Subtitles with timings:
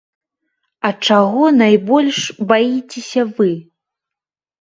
[0.87, 2.21] А чаго найбольш
[2.53, 3.51] баіцеся вы?